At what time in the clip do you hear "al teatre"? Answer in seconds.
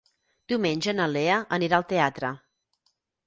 1.79-2.31